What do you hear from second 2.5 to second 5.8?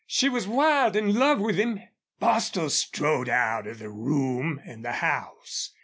strode out of the room and the house.